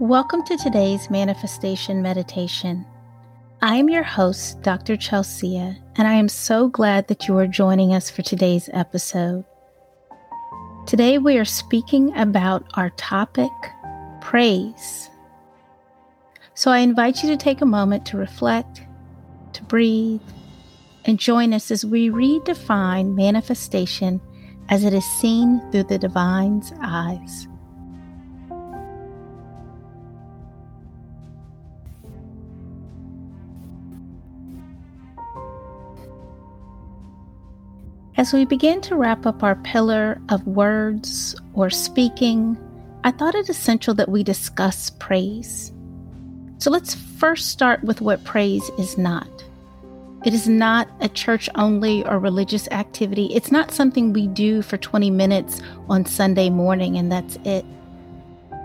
Welcome 0.00 0.44
to 0.44 0.56
today's 0.56 1.10
manifestation 1.10 2.02
meditation. 2.02 2.86
I 3.60 3.74
am 3.78 3.88
your 3.88 4.04
host, 4.04 4.62
Dr. 4.62 4.96
Chelsea, 4.96 5.56
and 5.56 6.06
I 6.06 6.12
am 6.14 6.28
so 6.28 6.68
glad 6.68 7.08
that 7.08 7.26
you 7.26 7.36
are 7.36 7.48
joining 7.48 7.92
us 7.92 8.08
for 8.08 8.22
today's 8.22 8.70
episode. 8.72 9.44
Today 10.86 11.18
we 11.18 11.36
are 11.36 11.44
speaking 11.44 12.16
about 12.16 12.64
our 12.74 12.90
topic, 12.90 13.50
praise. 14.20 15.10
So 16.54 16.70
I 16.70 16.78
invite 16.78 17.24
you 17.24 17.30
to 17.30 17.36
take 17.36 17.60
a 17.60 17.66
moment 17.66 18.06
to 18.06 18.16
reflect, 18.16 18.82
to 19.54 19.64
breathe, 19.64 20.22
and 21.06 21.18
join 21.18 21.52
us 21.52 21.72
as 21.72 21.84
we 21.84 22.08
redefine 22.08 23.16
manifestation 23.16 24.20
as 24.68 24.84
it 24.84 24.94
is 24.94 25.04
seen 25.20 25.60
through 25.72 25.84
the 25.84 25.98
divine's 25.98 26.72
eyes. 26.80 27.48
As 38.18 38.32
we 38.32 38.44
begin 38.44 38.80
to 38.80 38.96
wrap 38.96 39.26
up 39.26 39.44
our 39.44 39.54
pillar 39.54 40.20
of 40.28 40.44
words 40.44 41.36
or 41.52 41.70
speaking, 41.70 42.58
I 43.04 43.12
thought 43.12 43.36
it 43.36 43.48
essential 43.48 43.94
that 43.94 44.08
we 44.08 44.24
discuss 44.24 44.90
praise. 44.90 45.72
So 46.58 46.68
let's 46.68 46.96
first 46.96 47.50
start 47.50 47.84
with 47.84 48.00
what 48.00 48.24
praise 48.24 48.68
is 48.70 48.98
not. 48.98 49.28
It 50.24 50.34
is 50.34 50.48
not 50.48 50.88
a 51.00 51.08
church 51.08 51.48
only 51.54 52.04
or 52.06 52.18
religious 52.18 52.66
activity. 52.72 53.26
It's 53.26 53.52
not 53.52 53.70
something 53.70 54.12
we 54.12 54.26
do 54.26 54.62
for 54.62 54.76
20 54.78 55.12
minutes 55.12 55.62
on 55.88 56.04
Sunday 56.04 56.50
morning 56.50 56.98
and 56.98 57.12
that's 57.12 57.38
it. 57.44 57.64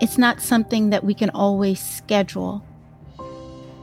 It's 0.00 0.18
not 0.18 0.42
something 0.42 0.90
that 0.90 1.04
we 1.04 1.14
can 1.14 1.30
always 1.30 1.78
schedule. 1.78 2.60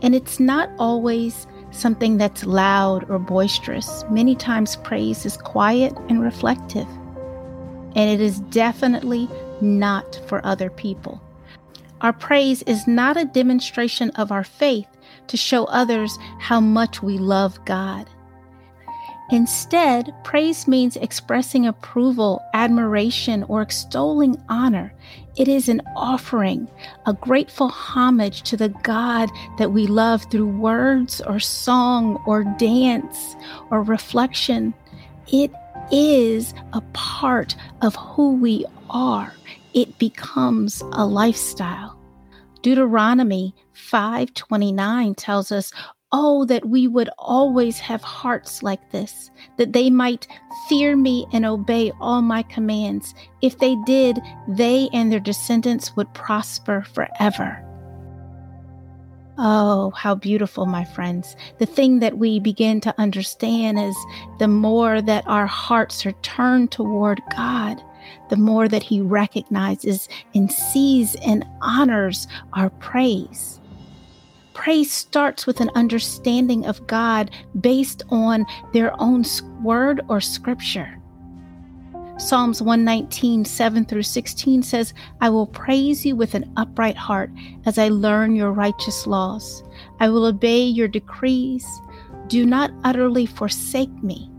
And 0.02 0.16
it's 0.16 0.38
not 0.38 0.70
always 0.78 1.48
something 1.72 2.18
that's 2.18 2.46
loud 2.46 3.10
or 3.10 3.20
boisterous. 3.20 4.04
Many 4.10 4.36
times, 4.36 4.76
praise 4.78 5.26
is 5.26 5.38
quiet 5.38 5.94
and 6.10 6.22
reflective, 6.22 6.88
and 7.96 8.10
it 8.10 8.22
is 8.22 8.40
definitely 8.40 9.30
not 9.62 10.22
for 10.28 10.46
other 10.46 10.70
people. 10.70 11.22
Our 12.02 12.14
praise 12.14 12.62
is 12.64 12.88
not 12.88 13.18
a 13.18 13.26
demonstration 13.26 14.10
of 14.12 14.32
our 14.32 14.44
faith 14.44 14.88
to 15.28 15.38
show 15.38 15.66
others 15.66 16.18
how 16.40 16.60
much 16.60 17.04
we 17.04 17.18
love 17.18 17.64
God. 17.66 18.10
Instead, 19.32 20.14
praise 20.26 20.68
means 20.68 20.98
expressing 20.98 21.66
approval, 21.66 22.42
admiration, 22.54 23.44
or 23.44 23.62
extolling 23.62 24.36
honor. 24.50 24.94
It 25.38 25.48
is 25.48 25.70
an 25.70 25.82
offering, 25.96 26.68
a 27.06 27.14
grateful 27.14 27.70
homage 27.70 28.42
to 28.44 28.58
the 28.58 28.70
God 28.70 29.30
that 29.58 29.72
we 29.72 29.88
love 29.88 30.26
through 30.30 30.58
words 30.58 31.22
or 31.22 31.40
song 31.40 32.22
or 32.28 32.44
dance 32.58 33.36
or 33.70 33.82
reflection. 33.82 34.74
It 35.32 35.52
is 35.92 36.54
a 36.74 36.82
part 36.94 37.56
of 37.82 37.96
who 37.96 38.36
we 38.36 38.66
are. 38.90 39.34
It 39.74 39.98
becomes 39.98 40.82
a 40.92 41.06
lifestyle. 41.06 41.98
Deuteronomy 42.62 43.56
5:29 43.74 45.16
tells 45.16 45.52
us, 45.52 45.72
Oh, 46.14 46.44
that 46.46 46.66
we 46.68 46.88
would 46.88 47.10
always 47.18 47.80
have 47.80 48.04
hearts 48.04 48.62
like 48.62 48.92
this, 48.92 49.32
that 49.58 49.72
they 49.72 49.90
might 49.90 50.28
fear 50.68 50.98
me 50.98 51.26
and 51.32 51.46
obey 51.46 51.94
all 52.02 52.22
my 52.22 52.44
commands. 52.44 53.16
If 53.42 53.60
they 53.60 53.76
did, 53.86 54.20
they 54.48 54.90
and 54.92 55.10
their 55.10 55.22
descendants 55.22 55.96
would 55.96 56.14
prosper 56.14 56.82
forever. 56.82 57.66
Oh, 59.38 59.92
how 59.96 60.16
beautiful, 60.16 60.66
my 60.66 60.84
friends. 60.84 61.38
The 61.60 61.66
thing 61.66 62.00
that 62.00 62.18
we 62.18 62.42
begin 62.42 62.82
to 62.82 62.94
understand 62.98 63.80
is 63.80 63.96
the 64.38 64.50
more 64.50 65.02
that 65.02 65.26
our 65.28 65.48
hearts 65.48 66.06
are 66.06 66.12
turned 66.24 66.72
toward 66.72 67.22
God, 67.36 67.82
the 68.30 68.36
more 68.36 68.68
that 68.68 68.84
He 68.84 69.00
recognizes 69.00 70.10
and 70.36 70.52
sees 70.52 71.16
and 71.26 71.46
honors 71.62 72.28
our 72.52 72.70
praise. 72.72 73.61
Praise 74.62 74.92
starts 74.92 75.48
with 75.48 75.60
an 75.60 75.72
understanding 75.74 76.68
of 76.68 76.86
God 76.86 77.32
based 77.62 78.04
on 78.10 78.46
their 78.74 78.94
own 79.02 79.24
word 79.64 80.02
or 80.08 80.22
scripture. 80.22 81.02
Psalms 82.20 82.62
119, 82.62 83.44
7 83.44 83.86
through 83.86 84.04
16 84.04 84.62
says, 84.62 84.94
I 85.20 85.32
will 85.32 85.48
praise 85.48 86.06
you 86.06 86.16
with 86.16 86.36
an 86.36 86.54
upright 86.58 86.96
heart 86.96 87.32
as 87.66 87.80
I 87.80 87.88
learn 87.88 88.36
your 88.36 88.52
righteous 88.52 89.08
laws. 89.08 89.64
I 90.00 90.10
will 90.10 90.26
obey 90.26 90.62
your 90.62 90.88
decrees. 90.88 91.66
Do 92.28 92.46
not 92.46 92.70
utterly 92.84 93.26
forsake 93.26 94.04
me. 94.04 94.30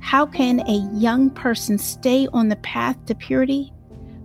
How 0.00 0.26
can 0.26 0.60
a 0.60 0.90
young 0.92 1.30
person 1.30 1.78
stay 1.78 2.28
on 2.34 2.48
the 2.48 2.56
path 2.56 3.02
to 3.06 3.14
purity? 3.14 3.72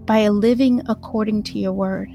By 0.04 0.28
living 0.28 0.82
according 0.90 1.44
to 1.44 1.60
your 1.60 1.72
word. 1.72 2.10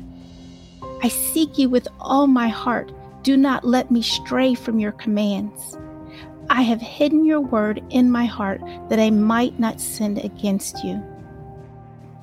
I 1.02 1.08
seek 1.08 1.56
you 1.56 1.70
with 1.70 1.88
all 1.98 2.26
my 2.26 2.48
heart. 2.48 2.92
Do 3.22 3.36
not 3.36 3.64
let 3.64 3.90
me 3.90 4.02
stray 4.02 4.54
from 4.54 4.78
your 4.78 4.92
commands. 4.92 5.78
I 6.48 6.62
have 6.62 6.80
hidden 6.80 7.24
your 7.24 7.40
word 7.40 7.82
in 7.90 8.10
my 8.10 8.24
heart 8.24 8.60
that 8.88 8.98
I 8.98 9.10
might 9.10 9.58
not 9.60 9.80
sin 9.80 10.18
against 10.18 10.82
you. 10.82 11.02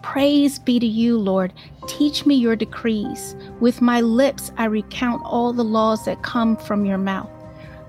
Praise 0.02 0.58
be 0.58 0.80
to 0.80 0.86
you, 0.86 1.18
Lord. 1.18 1.54
Teach 1.88 2.26
me 2.26 2.36
your 2.36 2.56
decrees. 2.56 3.36
With 3.60 3.82
my 3.82 4.02
lips, 4.02 4.52
I 4.58 4.66
recount 4.66 5.22
all 5.24 5.54
the 5.54 5.64
laws 5.64 6.06
that 6.06 6.24
come 6.24 6.58
from 6.58 6.86
your 6.86 6.98
mouth. 6.98 7.30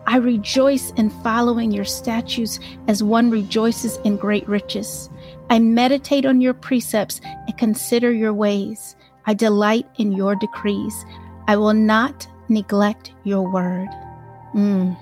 I 0.07 0.17
rejoice 0.17 0.91
in 0.93 1.11
following 1.23 1.71
your 1.71 1.85
statutes 1.85 2.61
as 2.89 3.03
one 3.03 3.31
rejoices 3.31 3.99
in 4.05 4.17
great 4.17 4.49
riches. 4.49 5.11
I 5.51 5.59
meditate 5.59 6.25
on 6.25 6.41
your 6.41 6.55
precepts 6.55 7.21
and 7.25 7.59
consider 7.59 8.13
your 8.13 8.33
ways. 8.33 8.97
I 9.27 9.35
delight 9.35 9.87
in 9.97 10.13
your 10.13 10.35
decrees. 10.35 11.05
I 11.47 11.57
will 11.57 11.75
not 11.75 12.27
neglect 12.49 13.13
your 13.25 13.51
word. 13.51 13.89
Mm. 14.55 14.97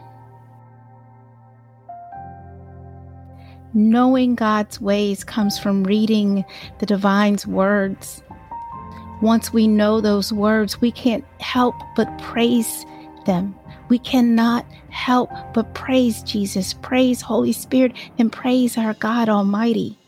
Knowing 3.74 4.34
God's 4.34 4.80
ways 4.80 5.22
comes 5.22 5.58
from 5.58 5.84
reading 5.84 6.44
the 6.78 6.86
divine's 6.86 7.46
words. 7.46 8.22
Once 9.20 9.52
we 9.52 9.66
know 9.66 10.00
those 10.00 10.32
words, 10.32 10.80
we 10.80 10.90
can't 10.90 11.24
help 11.40 11.74
but 11.94 12.06
praise 12.18 12.84
them. 13.24 13.54
We 13.88 13.98
cannot 13.98 14.66
help 14.90 15.30
but 15.54 15.74
praise 15.74 16.22
Jesus, 16.22 16.74
praise 16.74 17.20
Holy 17.20 17.52
Spirit, 17.52 17.92
and 18.18 18.32
praise 18.32 18.76
our 18.76 18.94
God 18.94 19.28
Almighty. 19.28 19.98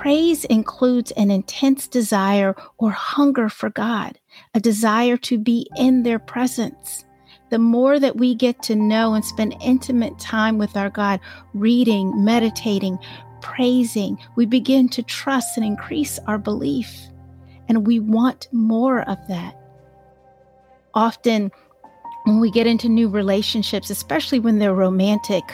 Praise 0.00 0.46
includes 0.46 1.10
an 1.10 1.30
intense 1.30 1.86
desire 1.86 2.56
or 2.78 2.90
hunger 2.90 3.50
for 3.50 3.68
God 3.68 4.18
a 4.54 4.60
desire 4.60 5.18
to 5.18 5.36
be 5.36 5.68
in 5.76 6.04
their 6.04 6.18
presence. 6.18 7.04
The 7.50 7.58
more 7.58 7.98
that 7.98 8.16
we 8.16 8.34
get 8.34 8.62
to 8.62 8.74
know 8.74 9.12
and 9.12 9.22
spend 9.22 9.56
intimate 9.60 10.18
time 10.18 10.56
with 10.56 10.74
our 10.74 10.88
God, 10.88 11.20
reading, 11.52 12.24
meditating, 12.24 12.98
praising, 13.42 14.18
we 14.36 14.46
begin 14.46 14.88
to 14.88 15.02
trust 15.02 15.58
and 15.58 15.66
increase 15.66 16.18
our 16.26 16.38
belief. 16.38 16.98
And 17.68 17.86
we 17.86 18.00
want 18.00 18.48
more 18.52 19.02
of 19.02 19.18
that. 19.28 19.54
Often, 20.94 21.52
when 22.24 22.40
we 22.40 22.50
get 22.50 22.66
into 22.66 22.88
new 22.88 23.08
relationships, 23.08 23.90
especially 23.90 24.38
when 24.38 24.58
they're 24.58 24.74
romantic. 24.74 25.44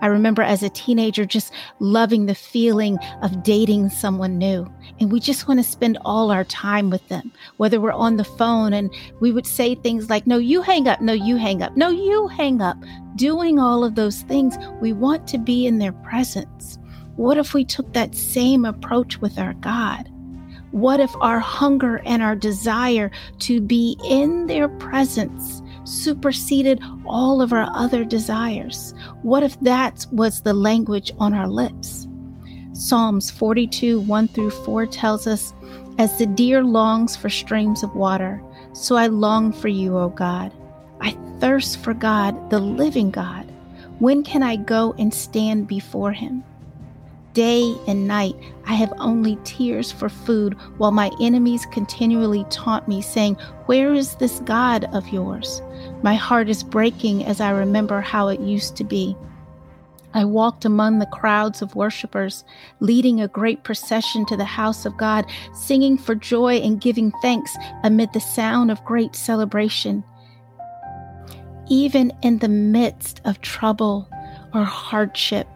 I 0.00 0.06
remember 0.06 0.42
as 0.42 0.62
a 0.62 0.68
teenager 0.68 1.24
just 1.24 1.52
loving 1.78 2.26
the 2.26 2.34
feeling 2.34 2.98
of 3.22 3.42
dating 3.42 3.90
someone 3.90 4.38
new. 4.38 4.70
And 5.00 5.12
we 5.12 5.20
just 5.20 5.46
want 5.46 5.60
to 5.60 5.64
spend 5.64 5.98
all 6.04 6.30
our 6.30 6.44
time 6.44 6.90
with 6.90 7.06
them, 7.08 7.32
whether 7.58 7.80
we're 7.80 7.92
on 7.92 8.16
the 8.16 8.24
phone 8.24 8.72
and 8.72 8.92
we 9.20 9.32
would 9.32 9.46
say 9.46 9.74
things 9.74 10.10
like, 10.10 10.26
No, 10.26 10.38
you 10.38 10.62
hang 10.62 10.88
up. 10.88 11.00
No, 11.00 11.12
you 11.12 11.36
hang 11.36 11.62
up. 11.62 11.76
No, 11.76 11.90
you 11.90 12.26
hang 12.28 12.60
up. 12.60 12.76
Doing 13.14 13.58
all 13.58 13.84
of 13.84 13.94
those 13.94 14.22
things, 14.22 14.56
we 14.80 14.92
want 14.92 15.26
to 15.28 15.38
be 15.38 15.66
in 15.66 15.78
their 15.78 15.92
presence. 15.92 16.78
What 17.16 17.38
if 17.38 17.54
we 17.54 17.64
took 17.64 17.92
that 17.92 18.14
same 18.14 18.64
approach 18.64 19.18
with 19.20 19.38
our 19.38 19.54
God? 19.54 20.10
What 20.72 21.00
if 21.00 21.14
our 21.22 21.38
hunger 21.38 22.02
and 22.04 22.22
our 22.22 22.36
desire 22.36 23.10
to 23.38 23.60
be 23.60 23.96
in 24.04 24.46
their 24.46 24.68
presence? 24.68 25.62
Superseded 25.86 26.80
all 27.06 27.40
of 27.40 27.52
our 27.52 27.68
other 27.74 28.04
desires? 28.04 28.94
What 29.22 29.42
if 29.42 29.58
that 29.60 30.06
was 30.12 30.42
the 30.42 30.54
language 30.54 31.12
on 31.18 31.32
our 31.34 31.48
lips? 31.48 32.06
Psalms 32.72 33.30
42 33.30 34.00
1 34.00 34.28
through 34.28 34.50
4 34.50 34.86
tells 34.86 35.26
us, 35.26 35.54
As 35.98 36.18
the 36.18 36.26
deer 36.26 36.62
longs 36.62 37.16
for 37.16 37.30
streams 37.30 37.82
of 37.82 37.94
water, 37.94 38.42
so 38.72 38.96
I 38.96 39.06
long 39.06 39.52
for 39.52 39.68
you, 39.68 39.96
O 39.96 40.10
God. 40.10 40.52
I 41.00 41.16
thirst 41.40 41.78
for 41.78 41.94
God, 41.94 42.50
the 42.50 42.58
living 42.58 43.10
God. 43.10 43.50
When 43.98 44.22
can 44.22 44.42
I 44.42 44.56
go 44.56 44.94
and 44.98 45.12
stand 45.12 45.66
before 45.66 46.12
him? 46.12 46.44
Day 47.36 47.76
and 47.86 48.08
night, 48.08 48.34
I 48.64 48.72
have 48.72 48.94
only 48.96 49.36
tears 49.44 49.92
for 49.92 50.08
food, 50.08 50.54
while 50.78 50.90
my 50.90 51.10
enemies 51.20 51.66
continually 51.70 52.46
taunt 52.48 52.88
me, 52.88 53.02
saying, 53.02 53.34
Where 53.66 53.92
is 53.92 54.14
this 54.14 54.40
God 54.46 54.84
of 54.94 55.06
yours? 55.10 55.60
My 56.02 56.14
heart 56.14 56.48
is 56.48 56.62
breaking 56.62 57.26
as 57.26 57.38
I 57.38 57.50
remember 57.50 58.00
how 58.00 58.28
it 58.28 58.40
used 58.40 58.74
to 58.76 58.84
be. 58.84 59.14
I 60.14 60.24
walked 60.24 60.64
among 60.64 60.98
the 60.98 61.12
crowds 61.12 61.60
of 61.60 61.76
worshippers, 61.76 62.42
leading 62.80 63.20
a 63.20 63.28
great 63.28 63.64
procession 63.64 64.24
to 64.28 64.36
the 64.38 64.46
house 64.46 64.86
of 64.86 64.96
God, 64.96 65.26
singing 65.52 65.98
for 65.98 66.14
joy 66.14 66.54
and 66.54 66.80
giving 66.80 67.12
thanks 67.20 67.54
amid 67.84 68.14
the 68.14 68.20
sound 68.20 68.70
of 68.70 68.82
great 68.86 69.14
celebration. 69.14 70.02
Even 71.68 72.14
in 72.22 72.38
the 72.38 72.48
midst 72.48 73.20
of 73.26 73.42
trouble 73.42 74.08
or 74.54 74.64
hardship, 74.64 75.46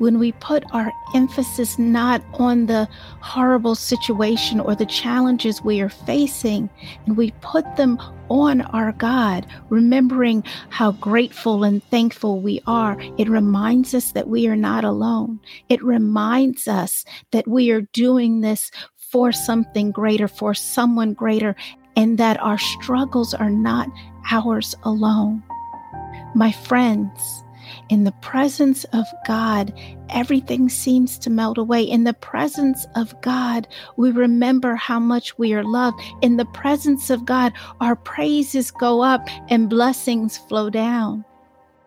when 0.00 0.18
we 0.18 0.32
put 0.32 0.64
our 0.72 0.90
emphasis 1.14 1.78
not 1.78 2.22
on 2.32 2.64
the 2.66 2.88
horrible 3.20 3.74
situation 3.74 4.58
or 4.58 4.74
the 4.74 4.86
challenges 4.86 5.62
we 5.62 5.78
are 5.82 5.90
facing, 5.90 6.70
and 7.04 7.18
we 7.18 7.32
put 7.42 7.76
them 7.76 8.00
on 8.30 8.62
our 8.62 8.92
God, 8.92 9.46
remembering 9.68 10.42
how 10.70 10.92
grateful 10.92 11.64
and 11.64 11.84
thankful 11.84 12.40
we 12.40 12.62
are, 12.66 12.96
it 13.18 13.28
reminds 13.28 13.92
us 13.92 14.12
that 14.12 14.28
we 14.28 14.48
are 14.48 14.56
not 14.56 14.84
alone. 14.84 15.38
It 15.68 15.82
reminds 15.82 16.66
us 16.66 17.04
that 17.32 17.46
we 17.46 17.70
are 17.70 17.82
doing 17.92 18.40
this 18.40 18.70
for 18.96 19.32
something 19.32 19.90
greater, 19.90 20.28
for 20.28 20.54
someone 20.54 21.12
greater, 21.12 21.54
and 21.94 22.16
that 22.16 22.40
our 22.40 22.56
struggles 22.56 23.34
are 23.34 23.50
not 23.50 23.86
ours 24.30 24.74
alone. 24.84 25.42
My 26.34 26.52
friends, 26.52 27.44
in 27.88 28.04
the 28.04 28.12
presence 28.12 28.84
of 28.92 29.06
God, 29.26 29.72
everything 30.08 30.68
seems 30.68 31.18
to 31.18 31.30
melt 31.30 31.58
away. 31.58 31.82
In 31.82 32.04
the 32.04 32.14
presence 32.14 32.86
of 32.94 33.20
God, 33.20 33.66
we 33.96 34.10
remember 34.10 34.74
how 34.76 34.98
much 34.98 35.38
we 35.38 35.54
are 35.54 35.64
loved. 35.64 36.00
In 36.22 36.36
the 36.36 36.44
presence 36.46 37.10
of 37.10 37.24
God, 37.24 37.52
our 37.80 37.96
praises 37.96 38.70
go 38.70 39.02
up 39.02 39.28
and 39.48 39.70
blessings 39.70 40.38
flow 40.38 40.70
down. 40.70 41.24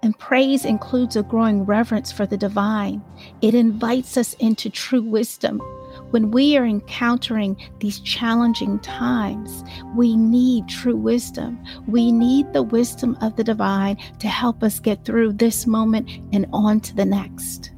And 0.01 0.17
praise 0.19 0.65
includes 0.65 1.15
a 1.15 1.23
growing 1.23 1.63
reverence 1.63 2.11
for 2.11 2.25
the 2.25 2.35
divine. 2.35 3.01
It 3.41 3.55
invites 3.55 4.17
us 4.17 4.33
into 4.33 4.69
true 4.69 5.01
wisdom, 5.01 5.61
when 6.13 6.29
we 6.29 6.55
are 6.57 6.65
encountering 6.65 7.57
these 7.79 7.99
challenging 7.99 8.77
times, 8.81 9.63
we 9.95 10.15
need 10.15 10.67
true 10.67 10.95
wisdom. 10.95 11.59
We 11.87 12.11
need 12.11 12.53
the 12.53 12.61
wisdom 12.61 13.17
of 13.19 13.35
the 13.35 13.43
divine 13.43 13.97
to 14.19 14.27
help 14.27 14.61
us 14.61 14.79
get 14.79 15.05
through 15.05 15.33
this 15.33 15.65
moment 15.65 16.07
and 16.31 16.45
on 16.53 16.81
to 16.81 16.95
the 16.95 17.03
next. 17.03 17.71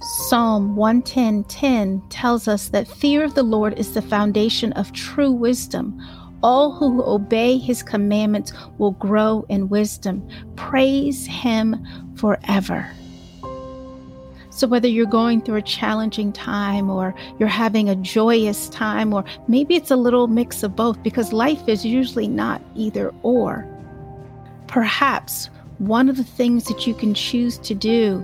Psalm 0.00 0.76
110:10 0.76 2.02
tells 2.08 2.46
us 2.46 2.68
that 2.68 2.86
fear 2.86 3.24
of 3.24 3.34
the 3.34 3.42
Lord 3.42 3.76
is 3.80 3.94
the 3.94 4.02
foundation 4.02 4.72
of 4.74 4.92
true 4.92 5.32
wisdom. 5.32 6.00
All 6.44 6.70
who 6.70 7.02
obey 7.02 7.58
his 7.58 7.82
commandments 7.82 8.52
will 8.78 8.92
grow 8.92 9.44
in 9.48 9.68
wisdom. 9.68 10.22
Praise 10.54 11.26
him 11.26 11.84
forever. 12.14 12.88
So, 14.60 14.66
whether 14.66 14.88
you're 14.88 15.06
going 15.06 15.40
through 15.40 15.56
a 15.56 15.62
challenging 15.62 16.34
time 16.34 16.90
or 16.90 17.14
you're 17.38 17.48
having 17.48 17.88
a 17.88 17.96
joyous 17.96 18.68
time, 18.68 19.14
or 19.14 19.24
maybe 19.48 19.74
it's 19.74 19.90
a 19.90 19.96
little 19.96 20.26
mix 20.26 20.62
of 20.62 20.76
both 20.76 21.02
because 21.02 21.32
life 21.32 21.66
is 21.66 21.82
usually 21.82 22.28
not 22.28 22.60
either 22.76 23.10
or, 23.22 23.66
perhaps 24.66 25.48
one 25.78 26.10
of 26.10 26.18
the 26.18 26.24
things 26.24 26.64
that 26.64 26.86
you 26.86 26.92
can 26.92 27.14
choose 27.14 27.56
to 27.60 27.74
do 27.74 28.22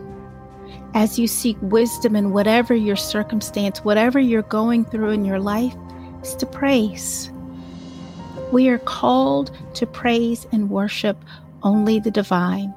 as 0.93 1.19
you 1.19 1.27
seek 1.27 1.57
wisdom 1.63 2.15
in 2.15 2.35
whatever 2.35 2.75
your 2.75 2.97
circumstance, 2.97 3.83
whatever 3.83 4.21
you're 4.21 4.43
going 4.43 4.85
through 4.85 5.13
in 5.13 5.25
your 5.25 5.41
life, 5.41 5.75
is 6.23 6.35
to 6.35 6.45
praise. 6.45 7.31
We 8.53 8.69
are 8.69 8.81
called 8.81 9.57
to 9.73 9.87
praise 9.87 10.47
and 10.53 10.69
worship 10.69 11.17
only 11.63 11.99
the 11.99 12.11
divine. 12.11 12.75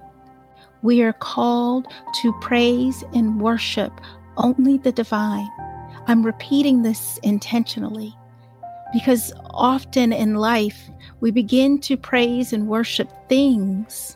We 0.82 1.02
are 1.02 1.14
called 1.14 1.88
to 2.22 2.34
praise 2.40 3.04
and 3.14 3.42
worship 3.42 3.92
only 4.38 4.78
the 4.78 4.92
divine. 4.92 5.50
I'm 6.08 6.26
repeating 6.26 6.82
this 6.82 7.20
intentionally 7.24 8.16
because 8.94 9.34
often 9.52 10.14
in 10.14 10.36
life 10.36 10.90
we 11.20 11.32
begin 11.32 11.80
to 11.82 11.98
praise 11.98 12.54
and 12.54 12.68
worship 12.68 13.12
things 13.28 14.16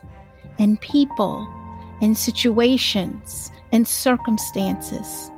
and 0.58 0.80
people 0.80 1.46
and 2.00 2.16
situations 2.16 3.50
and 3.72 3.86
circumstances. 3.86 5.30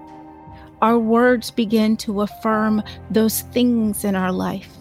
Our 0.83 0.99
words 0.99 1.51
begin 1.51 1.97
to 1.99 2.21
affirm 2.21 2.83
those 3.11 3.43
things 3.43 4.05
in 4.05 4.15
our 4.15 4.33
life. 4.33 4.75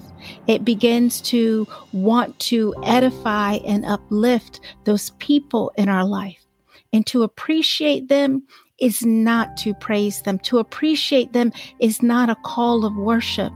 It 0.47 0.65
begins 0.65 1.21
to 1.21 1.67
want 1.91 2.37
to 2.39 2.73
edify 2.83 3.53
and 3.65 3.85
uplift 3.85 4.59
those 4.85 5.11
people 5.11 5.71
in 5.77 5.89
our 5.89 6.05
life. 6.05 6.45
And 6.93 7.05
to 7.07 7.23
appreciate 7.23 8.07
them 8.07 8.43
is 8.79 9.05
not 9.05 9.57
to 9.57 9.73
praise 9.73 10.21
them. 10.21 10.39
To 10.39 10.59
appreciate 10.59 11.33
them 11.33 11.51
is 11.79 12.01
not 12.01 12.29
a 12.29 12.35
call 12.43 12.85
of 12.85 12.95
worship. 12.95 13.51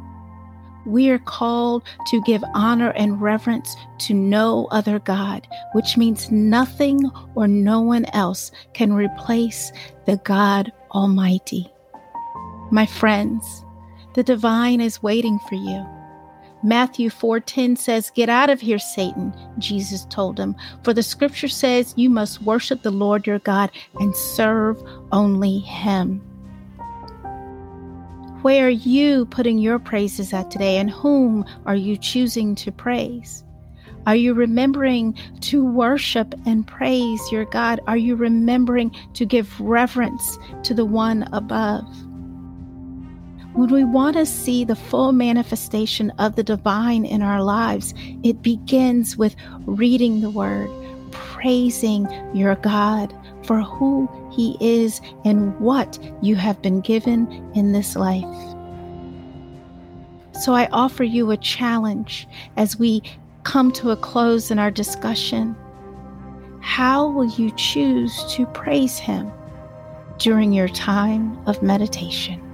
We 0.86 1.10
are 1.10 1.20
called 1.20 1.84
to 2.08 2.22
give 2.22 2.44
honor 2.54 2.92
and 2.92 3.22
reverence 3.22 3.76
to 4.00 4.14
no 4.14 4.68
other 4.72 5.00
God, 5.00 5.48
which 5.74 5.98
means 5.98 6.32
nothing 6.32 7.02
or 7.36 7.48
no 7.48 7.82
one 7.82 8.06
else 8.14 8.52
can 8.74 8.94
replace 8.94 9.72
the 10.06 10.18
God 10.18 10.72
Almighty. 10.92 11.72
My 12.72 12.86
friends, 12.86 13.64
the 14.16 14.24
divine 14.24 14.82
is 14.82 15.04
waiting 15.04 15.40
for 15.48 15.56
you. 15.56 15.86
Matthew 16.64 17.10
4:10 17.10 17.76
says, 17.76 18.12
"Get 18.14 18.30
out 18.30 18.50
of 18.50 18.60
here, 18.60 18.80
Satan," 18.80 19.34
Jesus 19.58 20.06
told 20.10 20.38
him, 20.38 20.56
"for 20.84 20.94
the 20.94 21.04
scripture 21.04 21.48
says 21.48 21.94
you 21.96 22.10
must 22.10 22.42
worship 22.42 22.84
the 22.84 22.92
Lord 22.92 23.26
your 23.26 23.40
God 23.40 23.72
and 24.00 24.16
serve 24.16 24.82
only 25.12 25.60
him." 25.60 26.22
Where 28.42 28.68
are 28.68 28.70
you 28.70 29.26
putting 29.26 29.58
your 29.58 29.80
praises 29.80 30.34
at 30.34 30.50
today 30.50 30.78
and 30.78 30.90
whom 30.90 31.44
are 31.66 31.76
you 31.76 31.98
choosing 31.98 32.56
to 32.56 32.72
praise? 32.72 33.44
Are 34.08 34.16
you 34.16 34.34
remembering 34.34 35.14
to 35.42 35.64
worship 35.64 36.34
and 36.46 36.66
praise 36.66 37.22
your 37.32 37.46
God? 37.46 37.82
Are 37.86 37.98
you 37.98 38.16
remembering 38.16 38.92
to 39.14 39.26
give 39.26 39.60
reverence 39.60 40.40
to 40.64 40.74
the 40.74 40.86
one 40.86 41.28
above? 41.34 41.86
When 43.54 43.74
we 43.74 43.84
want 43.84 44.16
to 44.16 44.26
see 44.26 44.64
the 44.64 44.76
full 44.76 45.12
manifestation 45.12 46.12
of 46.20 46.36
the 46.36 46.44
divine 46.44 47.04
in 47.04 47.22
our 47.24 47.44
lives, 47.44 47.94
it 48.24 48.44
begins 48.44 49.18
with 49.18 49.36
reading 49.66 50.22
the 50.22 50.30
word, 50.30 50.70
praising 51.12 52.08
your 52.34 52.56
God 52.56 53.14
for 53.44 53.62
who 53.62 54.08
he 54.32 54.56
is 54.62 55.02
and 55.26 55.60
what 55.60 55.98
you 56.22 56.36
have 56.36 56.62
been 56.62 56.82
given 56.82 57.28
in 57.56 57.72
this 57.72 57.96
life. 57.96 58.24
So 60.40 60.54
I 60.54 60.68
offer 60.72 61.04
you 61.04 61.32
a 61.32 61.38
challenge 61.38 62.28
as 62.56 62.78
we 62.78 63.02
come 63.44 63.72
to 63.74 63.90
a 63.90 63.98
close 63.98 64.52
in 64.52 64.60
our 64.60 64.72
discussion. 64.72 65.56
How 66.62 67.08
will 67.08 67.30
you 67.32 67.52
choose 67.56 68.24
to 68.36 68.46
praise 68.46 69.00
him 69.00 69.32
during 70.20 70.54
your 70.54 70.70
time 70.70 71.38
of 71.48 71.64
meditation? 71.64 72.49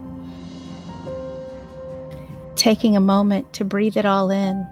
Taking 2.65 2.97
a 2.97 2.99
moment 2.99 3.53
to 3.53 3.63
breathe 3.63 3.95
it 3.95 4.07
all 4.07 4.31
in, 4.31 4.67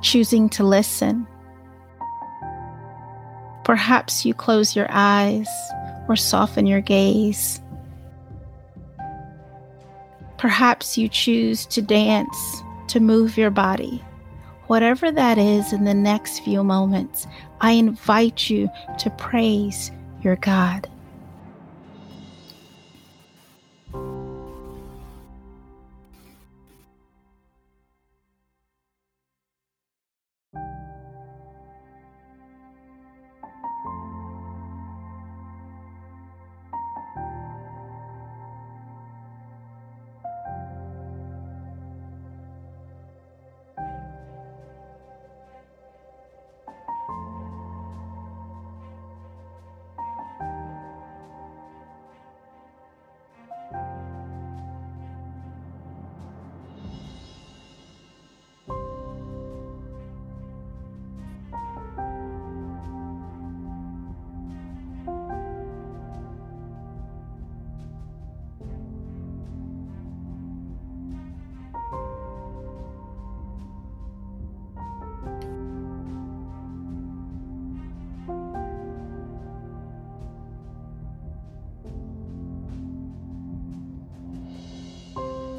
choosing 0.00 0.48
to 0.48 0.64
listen. 0.64 1.24
Perhaps 3.62 4.24
you 4.24 4.34
close 4.34 4.74
your 4.74 4.88
eyes 4.90 5.46
or 6.08 6.16
soften 6.16 6.66
your 6.66 6.80
gaze. 6.80 7.60
Perhaps 10.36 10.98
you 10.98 11.08
choose 11.08 11.64
to 11.66 11.80
dance, 11.80 12.60
to 12.88 12.98
move 12.98 13.38
your 13.38 13.52
body. 13.52 14.02
Whatever 14.66 15.12
that 15.12 15.38
is 15.38 15.72
in 15.72 15.84
the 15.84 15.94
next 15.94 16.40
few 16.40 16.64
moments, 16.64 17.28
I 17.60 17.70
invite 17.70 18.50
you 18.50 18.68
to 18.98 19.10
praise 19.10 19.92
your 20.22 20.34
God. 20.34 20.88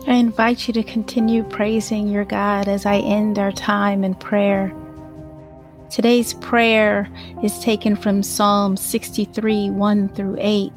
I 0.06 0.16
invite 0.16 0.68
you 0.68 0.74
to 0.74 0.84
continue 0.84 1.44
praising 1.44 2.10
your 2.10 2.26
God 2.26 2.68
as 2.68 2.86
I 2.86 2.98
end 2.98 3.40
our 3.40 3.54
time 3.54 4.04
in 4.04 4.16
prayer. 4.16 4.74
Today's 5.90 6.34
prayer 6.34 7.10
is 7.42 7.58
taken 7.60 7.96
from 7.96 8.22
Psalm 8.22 8.76
63 8.76 9.70
1 9.70 10.10
through 10.10 10.36
8. 10.40 10.74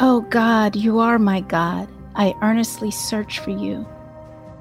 Oh 0.00 0.22
God, 0.30 0.76
you 0.76 0.98
are 0.98 1.18
my 1.18 1.42
God. 1.42 1.88
I 2.14 2.34
earnestly 2.40 2.90
search 2.90 3.40
for 3.40 3.50
you. 3.50 3.86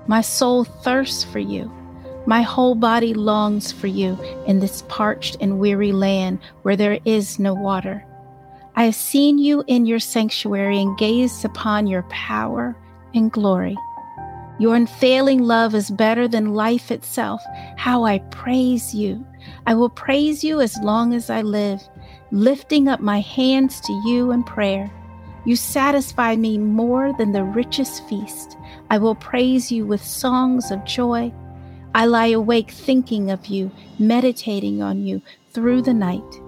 My 0.05 0.19
soul 0.19 0.65
thirsts 0.65 1.23
for 1.23 1.39
you. 1.39 1.71
My 2.25 2.41
whole 2.41 2.75
body 2.75 3.13
longs 3.13 3.71
for 3.71 3.87
you 3.87 4.21
in 4.47 4.59
this 4.59 4.83
parched 4.89 5.37
and 5.39 5.59
weary 5.59 5.93
land 5.93 6.39
where 6.63 6.75
there 6.75 6.99
is 7.05 7.39
no 7.39 7.53
water. 7.53 8.03
I 8.77 8.83
have 8.83 8.93
seen 8.93 9.39
you 9.39 9.63
in 9.65 9.87
your 9.87 9.97
sanctuary 9.97 10.79
and 10.79 10.95
gazed 10.99 11.43
upon 11.43 11.87
your 11.87 12.03
power 12.03 12.77
and 13.15 13.31
glory. 13.31 13.75
Your 14.59 14.75
unfailing 14.75 15.41
love 15.41 15.73
is 15.73 15.89
better 15.89 16.27
than 16.27 16.53
life 16.53 16.91
itself. 16.91 17.41
How 17.75 18.03
I 18.03 18.19
praise 18.29 18.93
you. 18.93 19.25
I 19.65 19.73
will 19.73 19.89
praise 19.89 20.43
you 20.43 20.61
as 20.61 20.77
long 20.83 21.15
as 21.15 21.31
I 21.31 21.41
live, 21.41 21.81
lifting 22.29 22.87
up 22.87 22.99
my 22.99 23.19
hands 23.19 23.81
to 23.81 23.93
you 24.05 24.31
in 24.31 24.43
prayer. 24.43 24.91
You 25.43 25.55
satisfy 25.55 26.35
me 26.35 26.59
more 26.59 27.13
than 27.17 27.31
the 27.31 27.45
richest 27.45 28.07
feast. 28.07 28.59
I 28.91 28.99
will 28.99 29.15
praise 29.15 29.71
you 29.71 29.87
with 29.87 30.05
songs 30.05 30.69
of 30.69 30.85
joy. 30.85 31.33
I 31.95 32.05
lie 32.05 32.27
awake 32.27 32.69
thinking 32.69 33.31
of 33.31 33.47
you, 33.47 33.71
meditating 33.97 34.83
on 34.83 35.03
you 35.03 35.23
through 35.51 35.81
the 35.81 35.95
night. 35.95 36.41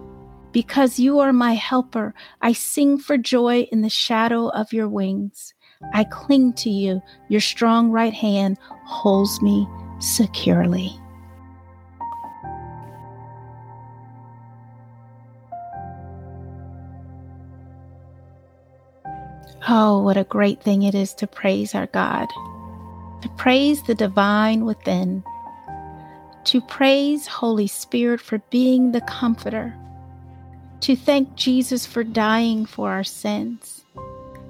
Because 0.52 1.00
you 1.00 1.20
are 1.20 1.34
my 1.34 1.54
helper, 1.54 2.14
I 2.42 2.54
sing 2.54 2.98
for 2.98 3.18
joy 3.18 3.68
in 3.72 3.82
the 3.82 3.90
shadow 3.90 4.50
of 4.50 4.74
your 4.74 4.88
wings. 4.88 5.54
I 5.94 6.04
cling 6.06 6.54
to 6.54 6.70
you. 6.70 7.02
Your 7.30 7.42
strong 7.42 7.92
right 7.92 8.14
hand 8.14 8.58
holds 8.86 9.42
me 9.42 9.68
securely. 10.00 11.00
Oh, 19.68 20.02
what 20.02 20.18
a 20.18 20.24
great 20.24 20.64
thing 20.64 20.82
it 20.84 20.96
is 20.96 21.14
to 21.16 21.28
praise 21.28 21.76
our 21.76 21.86
God, 21.88 22.28
to 23.22 23.30
praise 23.38 23.84
the 23.84 23.94
divine 23.94 24.66
within, 24.66 25.24
to 26.46 26.60
praise 26.62 27.28
Holy 27.28 27.68
Spirit 27.68 28.20
for 28.20 28.40
being 28.50 28.94
the 28.94 29.02
comforter 29.02 29.76
to 30.82 30.96
thank 30.96 31.36
Jesus 31.36 31.86
for 31.86 32.04
dying 32.04 32.66
for 32.66 32.92
our 32.92 33.04
sins, 33.04 33.86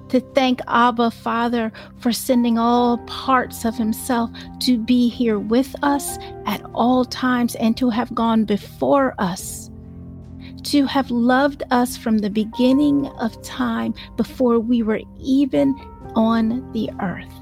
to 0.08 0.20
thank 0.34 0.60
Abba 0.68 1.10
Father 1.10 1.72
for 1.98 2.12
sending 2.12 2.58
all 2.58 2.98
parts 3.06 3.64
of 3.64 3.76
Himself 3.76 4.30
to 4.60 4.78
be 4.78 5.08
here 5.08 5.38
with 5.38 5.74
us 5.82 6.18
at 6.46 6.62
all 6.74 7.04
times 7.04 7.54
and 7.56 7.76
to 7.76 7.90
have 7.90 8.14
gone 8.14 8.44
before 8.44 9.14
us, 9.18 9.70
to 10.64 10.84
have 10.86 11.10
loved 11.10 11.62
us 11.70 11.96
from 11.96 12.18
the 12.18 12.30
beginning 12.30 13.06
of 13.18 13.40
time 13.42 13.94
before 14.16 14.58
we 14.58 14.82
were 14.82 15.00
even 15.20 15.74
on 16.14 16.70
the 16.72 16.90
earth. 17.00 17.32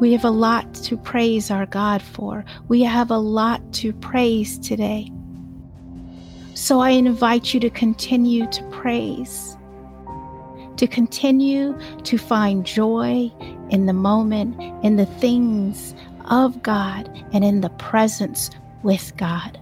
We 0.00 0.12
have 0.12 0.24
a 0.24 0.30
lot 0.30 0.74
to 0.74 0.96
praise 0.96 1.50
our 1.50 1.66
God 1.66 2.02
for. 2.02 2.44
We 2.66 2.82
have 2.82 3.10
a 3.10 3.18
lot 3.18 3.72
to 3.74 3.92
praise 3.92 4.58
today. 4.58 5.10
So 6.54 6.78
I 6.78 6.90
invite 6.90 7.52
you 7.52 7.58
to 7.60 7.70
continue 7.70 8.46
to 8.46 8.62
praise, 8.70 9.56
to 10.76 10.86
continue 10.86 11.76
to 12.04 12.16
find 12.16 12.64
joy 12.64 13.32
in 13.70 13.86
the 13.86 13.92
moment, 13.92 14.60
in 14.84 14.94
the 14.96 15.06
things 15.06 15.94
of 16.30 16.62
God, 16.62 17.10
and 17.32 17.44
in 17.44 17.60
the 17.60 17.70
presence 17.70 18.50
with 18.84 19.16
God. 19.16 19.58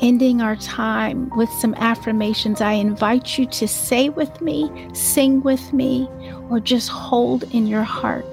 Ending 0.00 0.40
our 0.40 0.56
time 0.56 1.30
with 1.36 1.50
some 1.50 1.74
affirmations, 1.74 2.60
I 2.60 2.72
invite 2.72 3.36
you 3.36 3.46
to 3.46 3.66
say 3.66 4.08
with 4.08 4.40
me, 4.40 4.70
sing 4.92 5.42
with 5.42 5.72
me, 5.72 6.08
or 6.48 6.60
just 6.60 6.90
hold 6.90 7.42
in 7.54 7.66
your 7.66 7.82
heart. 7.82 8.24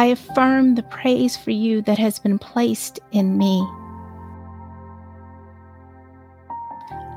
I 0.00 0.06
affirm 0.06 0.76
the 0.76 0.82
praise 0.84 1.36
for 1.36 1.50
you 1.50 1.82
that 1.82 1.98
has 1.98 2.18
been 2.18 2.38
placed 2.38 3.00
in 3.12 3.36
me. 3.36 3.60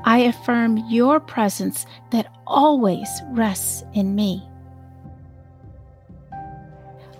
I 0.04 0.18
affirm 0.18 0.76
your 0.90 1.18
presence 1.18 1.86
that 2.10 2.30
always 2.46 3.08
rests 3.30 3.84
in 3.94 4.14
me. 4.14 4.46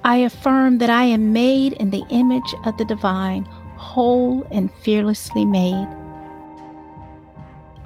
I 0.04 0.16
affirm 0.16 0.76
that 0.78 0.90
I 0.90 1.04
am 1.04 1.33
made 1.33 1.73
in 1.73 1.88
the 1.88 2.04
image 2.11 2.54
of 2.66 2.76
the 2.76 2.85
divine, 2.85 3.44
whole 3.78 4.47
and 4.50 4.71
fearlessly 4.83 5.47
made. 5.47 5.88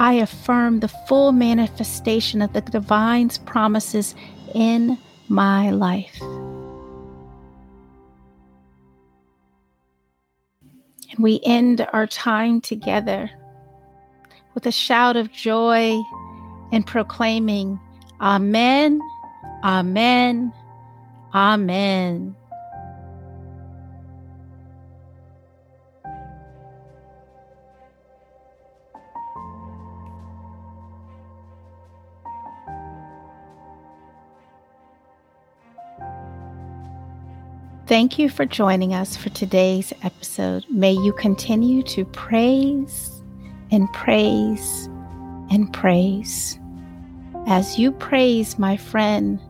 I 0.01 0.15
affirm 0.15 0.81
the 0.81 0.89
full 1.07 1.31
manifestation 1.31 2.43
of 2.43 2.55
the 2.55 2.61
divine's 2.61 3.39
promises 3.39 4.17
in 4.53 4.99
my 5.29 5.71
life. 5.71 6.21
We 11.19 11.41
end 11.45 11.87
our 11.93 12.07
time 12.07 12.61
together 12.61 13.31
with 14.55 14.67
a 14.67 14.73
shout 14.73 15.17
of 15.17 15.33
joy 15.33 16.01
and 16.73 16.87
proclaiming, 16.87 17.79
Amen, 18.21 19.01
Amen, 19.65 20.53
Amen. 21.35 22.37
Thank 37.89 38.19
you 38.19 38.29
for 38.29 38.45
joining 38.45 38.93
us 38.93 39.17
for 39.17 39.31
today's 39.31 39.95
episode. 40.03 40.67
May 40.69 40.93
you 40.93 41.11
continue 41.15 41.83
to 41.85 42.05
praise 42.05 43.23
and 43.71 43.91
praise 43.95 44.91
and 45.51 45.73
praise. 45.73 46.59
As 47.47 47.79
you 47.79 47.93
praise, 47.93 48.59
my 48.59 48.77
friend, 48.77 49.41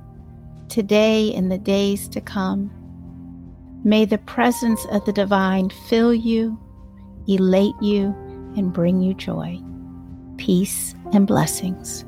today 0.69 1.35
and 1.35 1.51
the 1.51 1.59
days 1.59 2.07
to 2.11 2.21
come, 2.21 2.71
may 3.83 4.05
the 4.05 4.19
presence 4.19 4.87
of 4.93 5.05
the 5.05 5.13
divine 5.13 5.71
fill 5.89 6.15
you, 6.15 6.57
elate 7.27 7.75
you, 7.83 8.15
and 8.57 8.73
bring 8.73 9.01
you 9.01 9.15
joy, 9.15 9.61
peace, 10.37 10.95
and 11.13 11.27
blessings. 11.27 12.05